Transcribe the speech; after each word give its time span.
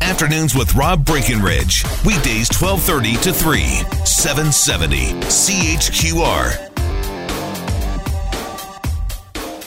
Afternoons 0.00 0.54
with 0.54 0.74
Rob 0.74 1.04
Breckenridge. 1.04 1.84
Weekdays 2.04 2.48
1230 2.50 3.16
to 3.22 3.32
3, 3.32 3.62
770 4.04 5.12
CHQR. 5.22 6.70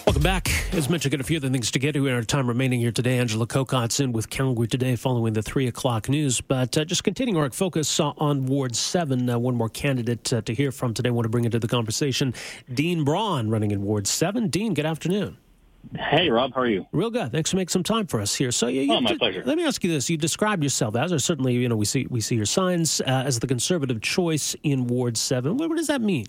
Welcome 0.06 0.24
back. 0.24 0.50
As 0.74 0.90
mentioned, 0.90 1.12
got 1.12 1.22
a 1.22 1.24
few 1.24 1.38
other 1.38 1.50
things 1.50 1.70
to 1.70 1.80
get 1.80 1.92
to 1.94 2.08
in 2.08 2.14
our 2.14 2.24
time 2.24 2.48
remaining 2.48 2.80
here 2.80 2.92
today. 2.92 3.20
Angela 3.20 3.46
Kokott's 3.46 4.00
in 4.00 4.14
with 4.14 4.30
Calgary 4.30 4.68
today 4.68 4.96
following 4.96 5.34
the 5.34 5.42
3 5.42 5.68
o'clock 5.68 6.08
news. 6.08 6.40
But 6.40 6.78
uh, 6.78 6.86
just 6.86 7.04
continuing 7.04 7.38
our 7.38 7.52
focus 7.52 8.00
uh, 8.00 8.14
on 8.18 8.46
Ward 8.46 8.76
7, 8.76 9.30
uh, 9.30 9.38
one 9.38 9.56
more 9.56 9.70
candidate 9.70 10.32
uh, 10.32 10.42
to 10.42 10.54
hear 10.54 10.72
from 10.72 10.94
today. 10.94 11.10
I 11.10 11.12
want 11.12 11.26
to 11.26 11.30
bring 11.30 11.46
into 11.46 11.60
the 11.60 11.68
conversation 11.68 12.34
Dean 12.74 13.04
Braun 13.04 13.50
running 13.50 13.72
in 13.72 13.82
Ward 13.84 14.08
7. 14.08 14.48
Dean, 14.48 14.74
good 14.74 14.86
afternoon. 14.86 15.38
Hey, 15.96 16.30
Rob, 16.30 16.54
how 16.54 16.62
are 16.62 16.68
you? 16.68 16.86
Real 16.92 17.10
good. 17.10 17.32
Thanks 17.32 17.52
for 17.52 17.58
making 17.58 17.70
some 17.70 17.84
time 17.84 18.08
for 18.08 18.20
us 18.20 18.36
here. 18.36 18.52
So, 18.52 18.68
you, 18.68 18.92
oh, 18.92 19.02
my 19.02 19.12
did, 19.12 19.20
pleasure. 19.20 19.44
Let 19.46 19.58
me 19.58 19.66
ask 19.66 19.84
you 19.84 19.92
this: 19.92 20.10
You 20.10 20.18
describe 20.18 20.64
yourself 20.64 20.96
as, 20.96 21.14
or 21.14 21.20
certainly, 21.20 21.54
you 21.54 21.70
know, 21.70 21.76
we 21.76 21.86
see 21.86 22.08
we 22.10 22.22
see 22.22 22.36
your 22.36 22.46
signs 22.46 23.02
uh, 23.02 23.24
as 23.26 23.40
the 23.40 23.48
conservative 23.48 24.02
choice 24.02 24.56
in 24.64 24.88
Ward 24.88 25.18
Seven. 25.18 25.58
What, 25.58 25.70
what 25.70 25.78
does 25.78 25.88
that 25.88 26.02
mean? 26.02 26.26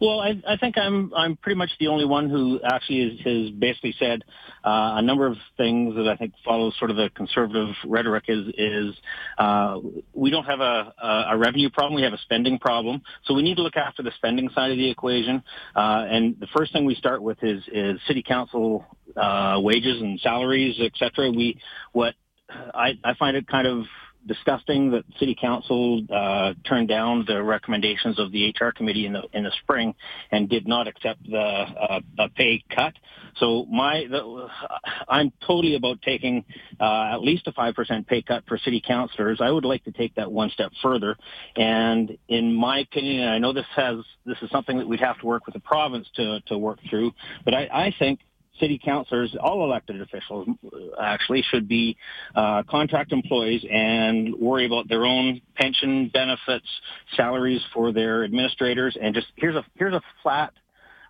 Well, 0.00 0.20
I, 0.20 0.40
I 0.46 0.56
think 0.56 0.76
I'm 0.76 1.12
I'm 1.14 1.36
pretty 1.36 1.56
much 1.56 1.70
the 1.78 1.88
only 1.88 2.04
one 2.04 2.28
who 2.28 2.60
actually 2.64 3.00
is, 3.02 3.20
has 3.20 3.50
basically 3.50 3.94
said 3.98 4.24
uh, 4.64 4.94
a 4.96 5.02
number 5.02 5.26
of 5.26 5.36
things 5.56 5.94
that 5.94 6.08
I 6.08 6.16
think 6.16 6.34
follow 6.44 6.70
sort 6.78 6.90
of 6.90 6.96
the 6.96 7.10
conservative 7.14 7.74
rhetoric. 7.86 8.24
Is 8.28 8.46
is 8.56 8.94
uh, 9.38 9.78
we 10.12 10.30
don't 10.30 10.44
have 10.44 10.60
a, 10.60 10.94
a 11.30 11.36
revenue 11.36 11.70
problem, 11.70 11.94
we 11.94 12.02
have 12.02 12.12
a 12.12 12.18
spending 12.18 12.58
problem. 12.58 13.02
So 13.24 13.34
we 13.34 13.42
need 13.42 13.56
to 13.56 13.62
look 13.62 13.76
after 13.76 14.02
the 14.02 14.12
spending 14.16 14.50
side 14.54 14.70
of 14.70 14.76
the 14.76 14.90
equation. 14.90 15.42
Uh, 15.74 16.06
and 16.08 16.38
the 16.40 16.48
first 16.56 16.72
thing 16.72 16.84
we 16.84 16.94
start 16.94 17.22
with 17.22 17.38
is 17.42 17.62
is 17.72 18.00
city 18.06 18.22
council 18.22 18.84
uh, 19.16 19.58
wages 19.60 20.00
and 20.00 20.18
salaries, 20.20 20.76
et 20.80 20.92
cetera. 20.98 21.30
We 21.30 21.60
what 21.92 22.14
I, 22.50 22.98
I 23.04 23.14
find 23.14 23.36
it 23.36 23.46
kind 23.46 23.66
of 23.66 23.84
disgusting 24.26 24.90
that 24.92 25.04
City 25.18 25.36
Council 25.38 26.02
uh, 26.10 26.54
turned 26.66 26.88
down 26.88 27.24
the 27.26 27.42
recommendations 27.42 28.18
of 28.18 28.32
the 28.32 28.54
HR 28.58 28.70
committee 28.70 29.06
in 29.06 29.12
the 29.12 29.22
in 29.32 29.44
the 29.44 29.52
spring 29.62 29.94
and 30.30 30.48
did 30.48 30.66
not 30.66 30.88
accept 30.88 31.22
the 31.24 31.38
uh, 31.38 32.00
pay 32.36 32.62
cut. 32.74 32.94
So 33.36 33.66
my 33.66 34.06
the, 34.10 34.48
I'm 35.08 35.32
totally 35.46 35.74
about 35.74 36.02
taking 36.02 36.44
uh, 36.80 37.12
at 37.12 37.22
least 37.22 37.46
a 37.46 37.52
five 37.52 37.74
percent 37.74 38.06
pay 38.06 38.22
cut 38.22 38.44
for 38.46 38.58
city 38.58 38.82
councilors. 38.86 39.40
I 39.40 39.50
would 39.50 39.64
like 39.64 39.84
to 39.84 39.92
take 39.92 40.14
that 40.16 40.30
one 40.30 40.50
step 40.50 40.72
further. 40.82 41.16
And 41.56 42.16
in 42.28 42.54
my 42.54 42.80
opinion, 42.80 43.22
and 43.22 43.30
I 43.30 43.38
know 43.38 43.52
this 43.52 43.66
has 43.76 43.96
this 44.24 44.38
is 44.42 44.50
something 44.50 44.78
that 44.78 44.88
we'd 44.88 45.00
have 45.00 45.18
to 45.20 45.26
work 45.26 45.46
with 45.46 45.54
the 45.54 45.60
province 45.60 46.08
to 46.16 46.40
to 46.46 46.58
work 46.58 46.78
through, 46.88 47.12
but 47.44 47.54
I, 47.54 47.68
I 47.72 47.94
think 47.98 48.20
city 48.60 48.80
councilors, 48.82 49.34
all 49.40 49.64
elected 49.64 50.00
officials 50.00 50.48
actually 51.00 51.42
should 51.50 51.68
be 51.68 51.96
uh, 52.34 52.62
contract 52.68 53.12
employees 53.12 53.64
and 53.70 54.34
worry 54.36 54.66
about 54.66 54.88
their 54.88 55.04
own 55.04 55.40
pension 55.56 56.10
benefits, 56.12 56.66
salaries 57.16 57.62
for 57.72 57.92
their 57.92 58.24
administrators, 58.24 58.96
and 59.00 59.14
just 59.14 59.26
here's 59.36 59.56
a 59.56 59.64
here's 59.76 59.94
a 59.94 60.02
flat 60.22 60.52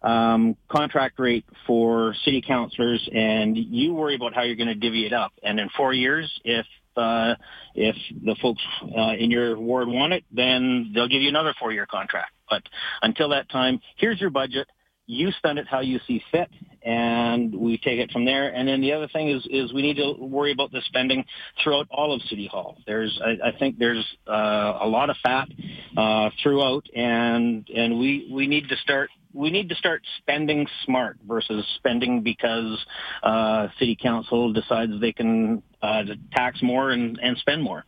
um, 0.02 0.56
contract 0.68 1.18
rate 1.18 1.46
for 1.66 2.14
city 2.24 2.42
councilors, 2.46 3.08
and 3.12 3.56
you 3.56 3.94
worry 3.94 4.14
about 4.14 4.34
how 4.34 4.42
you're 4.42 4.56
going 4.56 4.68
to 4.68 4.74
divvy 4.74 5.06
it 5.06 5.12
up. 5.12 5.32
And 5.42 5.58
in 5.58 5.68
four 5.76 5.92
years, 5.92 6.30
if 6.44 6.66
uh, 6.96 7.34
if 7.74 7.96
the 8.24 8.36
folks 8.40 8.62
uh, 8.82 9.14
in 9.18 9.30
your 9.30 9.58
ward 9.58 9.88
want 9.88 10.12
it, 10.12 10.24
then 10.30 10.92
they'll 10.94 11.08
give 11.08 11.22
you 11.22 11.28
another 11.28 11.54
four-year 11.58 11.86
contract. 11.86 12.30
But 12.48 12.62
until 13.02 13.30
that 13.30 13.48
time, 13.50 13.80
here's 13.96 14.20
your 14.20 14.30
budget 14.30 14.68
you 15.06 15.30
spend 15.32 15.58
it 15.58 15.66
how 15.68 15.80
you 15.80 16.00
see 16.06 16.22
fit 16.30 16.48
and 16.82 17.54
we 17.54 17.78
take 17.78 17.98
it 17.98 18.10
from 18.10 18.24
there. 18.24 18.48
And 18.48 18.68
then 18.68 18.80
the 18.80 18.92
other 18.92 19.08
thing 19.08 19.30
is, 19.30 19.46
is 19.50 19.72
we 19.72 19.82
need 19.82 19.96
to 19.96 20.14
worry 20.18 20.52
about 20.52 20.70
the 20.70 20.82
spending 20.84 21.24
throughout 21.62 21.86
all 21.90 22.14
of 22.14 22.22
City 22.22 22.46
Hall. 22.46 22.76
There's, 22.86 23.18
I, 23.24 23.48
I 23.48 23.58
think 23.58 23.78
there's 23.78 24.04
uh, 24.28 24.78
a 24.80 24.86
lot 24.86 25.10
of 25.10 25.16
fat 25.22 25.48
uh, 25.96 26.30
throughout 26.42 26.86
and, 26.94 27.68
and 27.74 27.98
we, 27.98 28.28
we 28.32 28.46
need 28.46 28.68
to 28.68 28.76
start 28.76 29.10
we 29.34 29.50
need 29.50 29.68
to 29.68 29.74
start 29.74 30.00
spending 30.18 30.66
smart 30.84 31.18
versus 31.26 31.66
spending 31.76 32.22
because 32.22 32.78
uh, 33.24 33.66
city 33.80 33.98
council 34.00 34.52
decides 34.52 34.92
they 35.00 35.12
can 35.12 35.60
uh, 35.82 36.04
tax 36.32 36.62
more 36.62 36.90
and, 36.90 37.18
and 37.20 37.36
spend 37.38 37.60
more. 37.60 37.84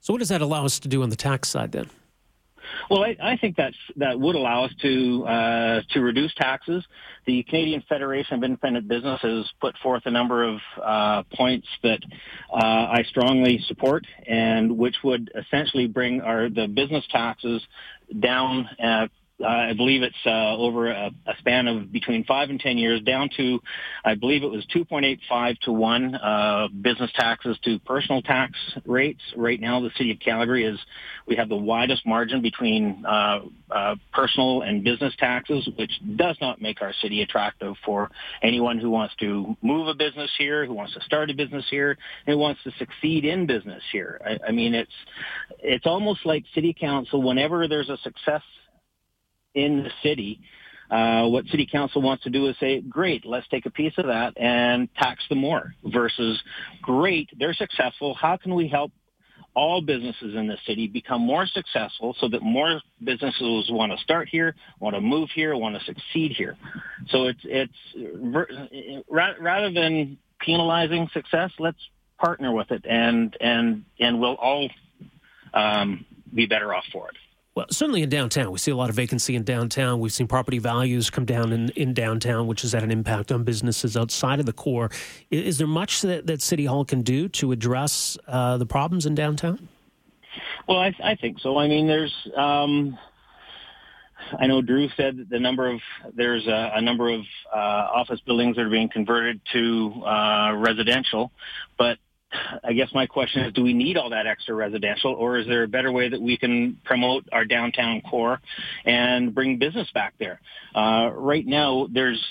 So, 0.00 0.12
what 0.12 0.20
does 0.20 0.28
that 0.28 0.40
allow 0.40 0.64
us 0.64 0.78
to 0.80 0.88
do 0.88 1.02
on 1.02 1.10
the 1.10 1.16
tax 1.16 1.48
side 1.48 1.72
then? 1.72 1.90
Well, 2.90 3.04
I, 3.04 3.16
I 3.22 3.36
think 3.36 3.56
that 3.56 3.72
that 3.96 4.18
would 4.18 4.34
allow 4.34 4.64
us 4.64 4.72
to 4.82 5.24
uh, 5.26 5.80
to 5.90 6.00
reduce 6.00 6.34
taxes. 6.34 6.84
The 7.26 7.42
Canadian 7.44 7.82
Federation 7.88 8.34
of 8.34 8.44
Independent 8.44 8.88
Business 8.88 9.20
has 9.22 9.50
put 9.60 9.76
forth 9.78 10.02
a 10.06 10.10
number 10.10 10.44
of 10.44 10.60
uh, 10.82 11.22
points 11.34 11.66
that 11.82 12.00
uh, 12.52 12.56
I 12.56 13.04
strongly 13.08 13.58
support, 13.66 14.06
and 14.26 14.76
which 14.76 14.96
would 15.02 15.30
essentially 15.34 15.86
bring 15.86 16.20
our 16.20 16.48
the 16.48 16.66
business 16.66 17.04
taxes 17.10 17.62
down 18.20 18.68
uh, 18.82 19.08
I 19.44 19.72
believe 19.74 20.02
it's 20.02 20.14
uh, 20.26 20.56
over 20.56 20.90
a, 20.90 21.10
a, 21.26 21.36
span 21.38 21.68
of 21.68 21.92
between 21.92 22.24
five 22.24 22.50
and 22.50 22.58
ten 22.58 22.78
years, 22.78 23.02
down 23.02 23.30
to, 23.36 23.60
I 24.04 24.14
believe 24.14 24.42
it 24.42 24.50
was 24.50 24.66
2.85 24.74 25.58
to 25.60 25.72
one 25.72 26.14
uh, 26.14 26.68
business 26.68 27.10
taxes 27.14 27.58
to 27.64 27.78
personal 27.80 28.22
tax 28.22 28.52
rates. 28.86 29.20
Right 29.36 29.60
now, 29.60 29.80
the 29.80 29.90
city 29.96 30.12
of 30.12 30.20
Calgary 30.20 30.64
is 30.64 30.78
we 31.26 31.36
have 31.36 31.48
the 31.48 31.56
widest 31.56 32.06
margin 32.06 32.42
between 32.42 33.04
uh, 33.06 33.40
uh, 33.70 33.96
personal 34.12 34.62
and 34.62 34.84
business 34.84 35.14
taxes, 35.18 35.68
which 35.78 35.92
does 36.16 36.36
not 36.40 36.60
make 36.60 36.82
our 36.82 36.92
city 37.02 37.22
attractive 37.22 37.74
for 37.84 38.10
anyone 38.42 38.78
who 38.78 38.90
wants 38.90 39.14
to 39.20 39.56
move 39.62 39.88
a 39.88 39.94
business 39.94 40.30
here, 40.38 40.66
who 40.66 40.74
wants 40.74 40.94
to 40.94 41.00
start 41.00 41.30
a 41.30 41.34
business 41.34 41.64
here, 41.70 41.96
who 42.26 42.36
wants 42.36 42.62
to 42.64 42.70
succeed 42.78 43.24
in 43.24 43.46
business 43.46 43.82
here. 43.92 44.20
I, 44.24 44.48
I 44.48 44.52
mean, 44.52 44.74
it's 44.74 44.92
it's 45.60 45.86
almost 45.86 46.26
like 46.26 46.44
city 46.54 46.74
council. 46.78 47.22
Whenever 47.22 47.68
there's 47.68 47.88
a 47.88 47.98
success 47.98 48.42
in 49.54 49.82
the 49.84 49.90
city. 50.02 50.40
Uh, 50.90 51.26
what 51.26 51.46
city 51.46 51.66
council 51.70 52.02
wants 52.02 52.24
to 52.24 52.30
do 52.30 52.46
is 52.48 52.56
say, 52.60 52.80
great, 52.80 53.24
let's 53.24 53.48
take 53.48 53.66
a 53.66 53.70
piece 53.70 53.94
of 53.96 54.06
that 54.06 54.34
and 54.36 54.88
tax 54.94 55.24
them 55.28 55.38
more 55.38 55.74
versus 55.82 56.40
great, 56.82 57.30
they're 57.38 57.54
successful. 57.54 58.14
How 58.14 58.36
can 58.36 58.54
we 58.54 58.68
help 58.68 58.92
all 59.54 59.80
businesses 59.80 60.34
in 60.34 60.46
the 60.46 60.58
city 60.66 60.88
become 60.88 61.20
more 61.20 61.46
successful 61.46 62.14
so 62.20 62.28
that 62.28 62.42
more 62.42 62.80
businesses 63.02 63.70
want 63.70 63.92
to 63.92 63.98
start 63.98 64.28
here, 64.28 64.54
want 64.80 64.94
to 64.94 65.00
move 65.00 65.30
here, 65.34 65.56
want 65.56 65.76
to 65.78 65.84
succeed 65.84 66.32
here. 66.32 66.56
So 67.08 67.26
it's, 67.26 67.40
it's 67.44 67.72
rather 69.08 69.70
than 69.70 70.18
penalizing 70.40 71.08
success, 71.12 71.50
let's 71.58 71.78
partner 72.18 72.52
with 72.52 72.70
it 72.70 72.84
and, 72.88 73.36
and, 73.40 73.84
and 73.98 74.20
we'll 74.20 74.34
all 74.34 74.68
um, 75.52 76.04
be 76.32 76.46
better 76.46 76.74
off 76.74 76.84
for 76.92 77.08
it. 77.08 77.16
Well, 77.54 77.66
certainly 77.70 78.02
in 78.02 78.08
downtown, 78.08 78.50
we 78.50 78.58
see 78.58 78.72
a 78.72 78.76
lot 78.76 78.90
of 78.90 78.96
vacancy 78.96 79.36
in 79.36 79.44
downtown. 79.44 80.00
We've 80.00 80.12
seen 80.12 80.26
property 80.26 80.58
values 80.58 81.08
come 81.08 81.24
down 81.24 81.52
in, 81.52 81.68
in 81.70 81.94
downtown, 81.94 82.48
which 82.48 82.62
has 82.62 82.72
had 82.72 82.82
an 82.82 82.90
impact 82.90 83.30
on 83.30 83.44
businesses 83.44 83.96
outside 83.96 84.40
of 84.40 84.46
the 84.46 84.52
core. 84.52 84.90
Is, 85.30 85.46
is 85.46 85.58
there 85.58 85.68
much 85.68 86.02
that, 86.02 86.26
that 86.26 86.42
City 86.42 86.64
Hall 86.64 86.84
can 86.84 87.02
do 87.02 87.28
to 87.28 87.52
address 87.52 88.18
uh, 88.26 88.56
the 88.56 88.66
problems 88.66 89.06
in 89.06 89.14
downtown? 89.14 89.68
Well, 90.66 90.78
I, 90.78 90.92
I 91.02 91.14
think 91.14 91.38
so. 91.38 91.56
I 91.56 91.68
mean, 91.68 91.86
there's. 91.86 92.12
Um, 92.36 92.98
I 94.38 94.46
know 94.46 94.62
Druh 94.62 94.88
said 94.96 95.18
that 95.18 95.28
the 95.28 95.38
number 95.38 95.68
of 95.70 95.80
there's 96.14 96.46
a, 96.48 96.72
a 96.74 96.80
number 96.80 97.10
of 97.10 97.20
uh, 97.52 97.56
office 97.56 98.20
buildings 98.20 98.56
that 98.56 98.62
are 98.62 98.70
being 98.70 98.88
converted 98.88 99.40
to 99.52 100.02
uh, 100.04 100.54
residential, 100.56 101.30
but 101.78 101.98
I 102.62 102.72
guess 102.72 102.88
my 102.94 103.06
question 103.06 103.42
is, 103.44 103.52
do 103.52 103.62
we 103.62 103.72
need 103.72 103.96
all 103.96 104.10
that 104.10 104.26
extra 104.26 104.54
residential, 104.54 105.12
or 105.12 105.38
is 105.38 105.46
there 105.46 105.62
a 105.62 105.68
better 105.68 105.92
way 105.92 106.08
that 106.08 106.20
we 106.20 106.36
can 106.36 106.78
promote 106.84 107.28
our 107.32 107.44
downtown 107.44 108.00
core 108.00 108.40
and 108.84 109.34
bring 109.34 109.58
business 109.58 109.88
back 109.92 110.14
there? 110.18 110.40
Uh, 110.74 111.10
right 111.12 111.46
now, 111.46 111.86
there's 111.90 112.22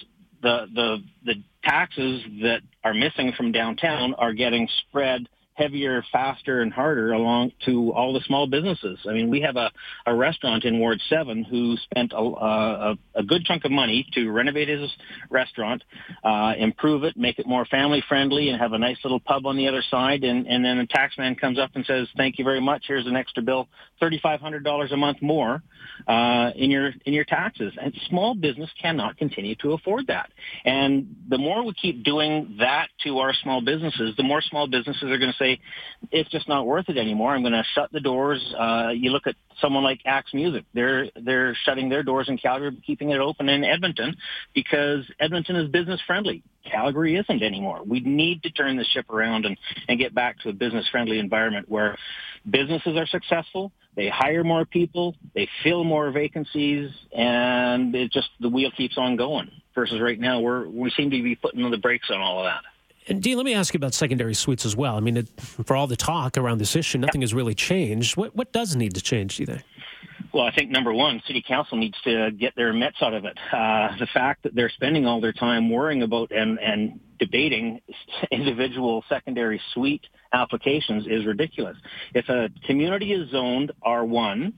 the 0.42 0.68
the 0.74 1.04
the 1.26 1.36
taxes 1.64 2.24
that 2.42 2.62
are 2.84 2.94
missing 2.94 3.32
from 3.38 3.52
downtown 3.52 4.14
are 4.16 4.34
getting 4.34 4.68
spread 4.88 5.28
heavier, 5.56 6.04
faster, 6.12 6.62
and 6.62 6.74
harder 6.74 7.14
along 7.14 7.52
to 7.66 7.94
all 7.94 8.14
the 8.14 8.22
small 8.22 8.48
businesses. 8.48 9.00
I 9.08 9.14
mean, 9.14 9.30
we 9.30 9.42
have 9.42 9.56
a, 9.56 9.72
a 10.06 10.14
restaurant 10.14 10.66
in 10.66 10.80
Ward 10.80 11.00
7 11.10 11.44
who 11.44 11.78
spent 11.78 12.12
a, 12.14 12.18
a, 12.18 12.98
a 13.13 13.13
good 13.24 13.46
chunk 13.46 13.66
of 13.66 13.72
money 13.72 14.08
to 14.14 14.30
renovate 14.30 14.68
his 14.68 14.90
restaurant, 15.30 15.84
uh, 16.24 16.54
improve 16.58 17.04
it, 17.04 17.18
make 17.18 17.40
it 17.40 17.48
more 17.48 17.66
family 17.66 18.04
friendly, 18.08 18.50
and 18.50 18.60
have 18.60 18.74
a 18.74 18.78
nice 18.78 18.98
little 19.04 19.20
pub 19.20 19.46
on 19.46 19.58
the 19.58 19.68
other 19.68 19.84
side. 19.90 20.24
And, 20.24 20.48
and 20.48 20.64
then 20.64 20.80
a 20.80 20.88
taxman 20.88 21.40
comes 21.40 21.60
up 21.60 21.72
and 21.76 21.86
says, 21.86 22.08
thank 22.18 22.38
you 22.38 22.44
very 22.44 22.62
much. 22.62 22.86
Here's 22.88 23.08
an 23.08 23.16
extra 23.16 23.44
bill, 23.44 23.68
$3,500 24.02 24.94
a 24.94 24.98
month 24.98 25.22
more 25.22 25.64
uh, 26.08 26.52
in 26.56 26.72
your 26.72 26.92
in 27.06 27.14
your 27.14 27.26
taxes. 27.26 27.74
And 27.82 27.94
small 28.10 28.36
business 28.36 28.70
cannot 28.82 29.18
continue 29.18 29.56
to 29.56 29.74
afford 29.74 30.08
that. 30.08 30.32
And 30.66 31.16
the 31.30 31.38
more 31.38 31.64
we 31.64 31.74
keep 31.74 32.04
doing 32.04 32.58
that 32.60 32.88
to 33.04 33.20
our 33.20 33.34
small 33.34 33.62
businesses, 33.62 34.16
the 34.18 34.24
more 34.24 34.42
small 34.42 34.68
businesses 34.68 35.04
are 35.04 35.18
going 35.18 35.32
to 35.32 35.38
say, 35.38 35.60
it's 36.12 36.30
just 36.30 36.48
not 36.48 36.66
worth 36.66 36.90
it 36.90 36.98
anymore. 36.98 37.34
I'm 37.34 37.42
going 37.42 37.54
to 37.54 37.64
shut 37.76 37.92
the 37.92 38.00
doors. 38.00 38.44
Uh, 38.58 38.90
you 38.94 39.12
look 39.12 39.28
at 39.28 39.36
someone 39.60 39.84
like 39.84 40.02
Axe 40.06 40.34
Music. 40.34 40.66
They're 40.74 41.10
they're 41.16 41.56
shutting 41.66 41.90
their 41.90 42.04
doors 42.04 42.30
in 42.30 42.38
Calgary, 42.38 42.78
keeping 42.86 43.12
it 43.12 43.20
open 43.20 43.50
in 43.50 43.64
Edmonton 43.64 44.16
because 44.54 45.06
Edmonton 45.20 45.56
is 45.56 45.70
business 45.70 46.02
friendly. 46.06 46.44
Calgary 46.70 47.16
isn't 47.18 47.44
anymore. 47.44 47.82
We 47.86 48.00
need 48.00 48.44
to 48.44 48.52
turn 48.52 48.78
the 48.78 48.86
ship 48.86 49.10
around 49.10 49.46
and, 49.46 49.58
and 49.88 50.00
get 50.00 50.16
back 50.16 50.40
to 50.40 50.50
a 50.50 50.54
business 50.54 50.88
friendly 50.90 51.20
environment 51.20 51.68
where 51.68 51.98
businesses 52.50 52.96
are 52.98 53.08
successful, 53.08 53.72
they 53.96 54.10
hire 54.10 54.44
more 54.44 54.66
people, 54.66 55.16
they 55.36 55.48
fill 55.64 55.84
more 55.84 56.12
vacancies, 56.12 56.92
and 57.16 57.94
it 57.96 58.12
just 58.12 58.30
the 58.40 58.50
wheel 58.50 58.72
keeps 58.76 58.98
on 58.98 59.16
going. 59.16 59.50
Versus 59.76 60.00
right 60.00 60.20
now, 60.20 60.40
we're 60.40 60.68
we 60.68 60.92
seem 60.92 61.10
to 61.10 61.24
be 61.24 61.36
putting 61.36 61.70
the 61.70 61.78
brakes 61.78 62.10
on 62.12 62.22
all 62.22 62.40
of 62.40 62.46
that. 62.46 62.62
And 63.08 63.22
Dean, 63.22 63.38
let 63.38 63.46
me 63.46 63.54
ask 63.54 63.74
you 63.74 63.78
about 63.78 63.94
secondary 63.94 64.34
suites 64.34 64.66
as 64.66 64.76
well. 64.76 64.96
I 64.96 65.00
mean, 65.00 65.18
it, 65.18 65.30
for 65.40 65.76
all 65.76 65.88
the 65.88 65.96
talk 65.96 66.38
around 66.38 66.60
this 66.60 66.76
issue, 66.76 66.98
nothing 66.98 67.22
has 67.22 67.34
really 67.34 67.56
changed. 67.56 68.16
What 68.18 68.36
what 68.36 68.52
does 68.52 68.76
need 68.76 68.96
to 68.96 69.02
change, 69.02 69.38
do 69.38 69.44
you 69.44 69.48
think? 69.48 69.64
Well, 70.34 70.46
I 70.46 70.52
think 70.52 70.72
number 70.72 70.92
one, 70.92 71.22
city 71.28 71.44
council 71.48 71.78
needs 71.78 72.00
to 72.06 72.32
get 72.32 72.56
their 72.56 72.74
mitts 72.74 72.98
out 73.02 73.14
of 73.14 73.26
it. 73.26 73.38
Uh, 73.52 73.96
the 74.00 74.08
fact 74.12 74.44
that 74.44 74.56
they're 74.56 74.70
spending 74.70 75.06
all 75.06 75.22
their 75.22 75.34
time 75.34 75.70
worrying 75.70 76.02
about 76.02 76.32
and, 76.32 76.60
and 76.60 77.00
debating 77.20 77.82
individual 78.32 79.04
secondary 79.10 79.62
suite 79.74 80.06
applications 80.34 81.06
is 81.06 81.26
ridiculous. 81.26 81.78
If 82.16 82.30
a 82.30 82.50
community 82.66 83.14
is 83.14 83.30
zoned 83.30 83.74
R1, 83.86 84.54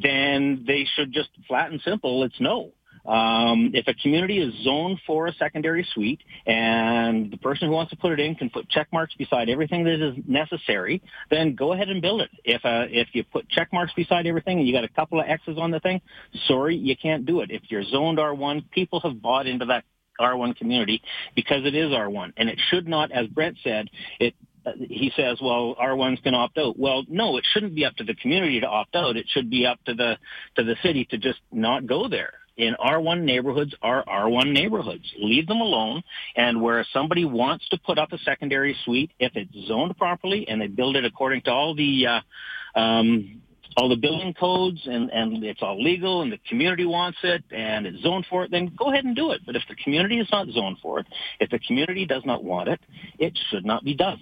then 0.00 0.64
they 0.66 0.86
should 0.96 1.12
just 1.12 1.28
flat 1.46 1.70
and 1.70 1.80
simple, 1.82 2.24
it's 2.24 2.40
no. 2.40 2.72
Um, 3.06 3.70
if 3.74 3.88
a 3.88 3.94
community 3.94 4.38
is 4.38 4.52
zoned 4.62 5.00
for 5.06 5.26
a 5.26 5.32
secondary 5.34 5.86
suite 5.94 6.20
and 6.46 7.30
the 7.30 7.36
person 7.38 7.68
who 7.68 7.74
wants 7.74 7.90
to 7.90 7.96
put 7.96 8.12
it 8.12 8.20
in 8.20 8.34
can 8.34 8.50
put 8.50 8.68
check 8.68 8.88
marks 8.92 9.14
beside 9.14 9.48
everything 9.48 9.84
that 9.84 10.00
is 10.00 10.14
necessary, 10.26 11.02
then 11.30 11.54
go 11.54 11.72
ahead 11.72 11.88
and 11.88 12.02
build 12.02 12.20
it. 12.20 12.30
If 12.44 12.64
uh, 12.64 12.86
if 12.88 13.08
you 13.12 13.24
put 13.24 13.48
check 13.48 13.72
marks 13.72 13.92
beside 13.94 14.26
everything 14.26 14.58
and 14.58 14.66
you 14.66 14.74
got 14.74 14.84
a 14.84 14.88
couple 14.88 15.20
of 15.20 15.26
X's 15.28 15.58
on 15.58 15.70
the 15.70 15.80
thing, 15.80 16.00
sorry, 16.46 16.76
you 16.76 16.96
can't 16.96 17.24
do 17.24 17.40
it. 17.40 17.50
If 17.50 17.62
you're 17.68 17.84
zoned 17.84 18.18
R1, 18.18 18.70
people 18.70 19.00
have 19.00 19.20
bought 19.20 19.46
into 19.46 19.66
that 19.66 19.84
R1 20.20 20.56
community 20.56 21.02
because 21.34 21.64
it 21.64 21.74
is 21.74 21.90
R1, 21.90 22.34
and 22.36 22.48
it 22.48 22.60
should 22.70 22.86
not, 22.86 23.10
as 23.10 23.26
Brent 23.28 23.56
said, 23.64 23.88
it 24.18 24.34
he 24.78 25.10
says, 25.16 25.38
well, 25.40 25.74
R1s 25.80 26.22
can 26.22 26.34
opt 26.34 26.58
out. 26.58 26.78
Well, 26.78 27.04
no, 27.08 27.38
it 27.38 27.46
shouldn't 27.50 27.74
be 27.74 27.86
up 27.86 27.96
to 27.96 28.04
the 28.04 28.14
community 28.14 28.60
to 28.60 28.66
opt 28.66 28.94
out. 28.94 29.16
It 29.16 29.24
should 29.30 29.48
be 29.48 29.64
up 29.64 29.82
to 29.86 29.94
the 29.94 30.18
to 30.56 30.64
the 30.64 30.76
city 30.82 31.06
to 31.06 31.16
just 31.16 31.38
not 31.50 31.86
go 31.86 32.08
there 32.08 32.34
in 32.60 32.74
R1 32.74 33.22
neighborhoods 33.22 33.74
are 33.80 34.04
R1 34.04 34.52
neighborhoods. 34.52 35.04
Leave 35.18 35.46
them 35.46 35.60
alone. 35.60 36.02
And 36.36 36.60
where 36.60 36.84
somebody 36.92 37.24
wants 37.24 37.66
to 37.70 37.78
put 37.78 37.98
up 37.98 38.12
a 38.12 38.18
secondary 38.18 38.76
suite, 38.84 39.10
if 39.18 39.32
it's 39.34 39.52
zoned 39.66 39.96
properly 39.96 40.46
and 40.46 40.60
they 40.60 40.66
build 40.66 40.96
it 40.96 41.04
according 41.04 41.42
to 41.42 41.50
all 41.50 41.74
the 41.74 42.06
uh, 42.06 42.78
um, 42.78 43.40
all 43.76 43.88
the 43.88 43.96
building 43.96 44.34
codes 44.34 44.80
and, 44.84 45.10
and 45.10 45.44
it's 45.44 45.62
all 45.62 45.82
legal 45.82 46.22
and 46.22 46.32
the 46.32 46.38
community 46.48 46.84
wants 46.84 47.18
it 47.22 47.42
and 47.50 47.86
it's 47.86 48.02
zoned 48.02 48.26
for 48.28 48.44
it, 48.44 48.50
then 48.50 48.70
go 48.76 48.90
ahead 48.90 49.04
and 49.04 49.16
do 49.16 49.30
it. 49.30 49.40
But 49.46 49.56
if 49.56 49.62
the 49.68 49.76
community 49.76 50.18
is 50.18 50.28
not 50.30 50.48
zoned 50.48 50.78
for 50.82 50.98
it, 50.98 51.06
if 51.38 51.50
the 51.50 51.60
community 51.60 52.04
does 52.04 52.24
not 52.26 52.44
want 52.44 52.68
it, 52.68 52.80
it 53.18 53.38
should 53.50 53.64
not 53.64 53.84
be 53.84 53.94
done 53.94 54.18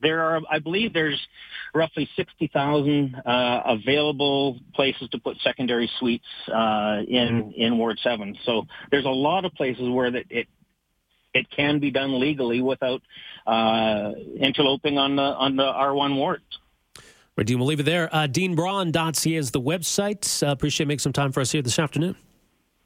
there 0.00 0.22
are, 0.22 0.40
I 0.50 0.58
believe 0.58 0.92
there's 0.92 1.20
roughly 1.74 2.08
60,000 2.16 3.14
uh, 3.14 3.62
available 3.66 4.58
places 4.74 5.08
to 5.10 5.18
put 5.18 5.36
secondary 5.42 5.90
suites 5.98 6.24
uh, 6.48 7.02
in, 7.06 7.52
mm-hmm. 7.52 7.60
in 7.60 7.78
Ward 7.78 7.98
7. 8.02 8.36
So 8.44 8.66
there's 8.90 9.04
a 9.04 9.10
lot 9.10 9.44
of 9.44 9.52
places 9.54 9.88
where 9.88 10.10
that 10.10 10.24
it, 10.30 10.46
it 11.34 11.46
can 11.50 11.78
be 11.78 11.90
done 11.90 12.18
legally 12.20 12.60
without 12.60 13.02
uh, 13.46 14.12
interloping 14.40 14.98
on 14.98 15.16
the, 15.16 15.22
on 15.22 15.56
the 15.56 15.64
R1 15.64 16.16
wards. 16.16 16.42
Right, 17.36 17.46
Dean, 17.46 17.58
we'll 17.58 17.68
leave 17.68 17.80
it 17.80 17.84
there. 17.84 18.12
Uh, 18.12 18.26
DeanBraun.ca 18.26 19.34
is 19.34 19.52
the 19.52 19.60
website. 19.60 20.42
Uh, 20.42 20.50
appreciate 20.50 20.86
making 20.86 20.98
some 21.00 21.12
time 21.12 21.30
for 21.30 21.40
us 21.40 21.52
here 21.52 21.62
this 21.62 21.78
afternoon. 21.78 22.16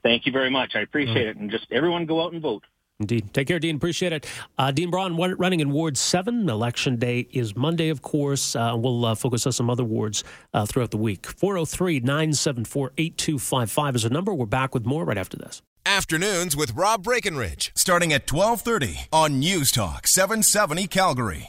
Thank 0.03 0.27
you 0.27 0.33
very 0.33 0.51
much. 0.51 0.73
I 0.75 0.81
appreciate 0.81 1.27
it. 1.29 1.37
And 1.37 1.51
just 1.51 1.67
everyone 1.71 2.07
go 2.07 2.23
out 2.23 2.33
and 2.33 2.43
vote. 2.43 2.65
Indeed. 3.03 3.35
Take 3.35 3.49
care, 3.49 3.59
Dean. 3.59 3.77
Appreciate 3.77 4.13
it. 4.13 4.27
Uh, 4.57 4.71
Dean 4.71 4.91
Braun 4.91 5.17
running 5.17 5.61
in 5.61 5.71
Ward 5.71 5.99
7. 5.99 6.49
Election 6.49 6.97
day 6.97 7.27
is 7.33 7.57
Monday, 7.57 7.89
of 7.89 8.03
course. 8.03 8.57
Uh, 8.57 8.75
we'll 8.77 9.05
uh, 9.05 9.15
focus 9.15 9.47
on 9.47 9.53
some 9.53 9.69
other 9.69 9.85
wards 9.85 10.25
uh, 10.55 10.65
throughout 10.65 10.91
the 10.91 10.97
week. 10.97 11.27
403 11.27 12.01
974 12.01 12.93
8255 12.97 13.97
is 13.97 14.05
a 14.05 14.09
number. 14.09 14.33
We're 14.33 14.47
back 14.47 14.75
with 14.75 14.87
more 14.87 15.05
right 15.05 15.19
after 15.19 15.37
this. 15.37 15.63
Afternoons 15.85 16.57
with 16.57 16.75
Rob 16.75 17.03
Breckenridge, 17.03 17.73
starting 17.75 18.13
at 18.13 18.31
1230 18.31 19.09
on 19.13 19.41
News 19.41 19.73
Talk 19.73 20.07
770 20.07 20.87
Calgary. 20.87 21.41